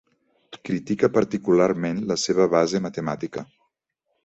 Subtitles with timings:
[0.69, 3.47] Critica particularment la seva base matemàtica.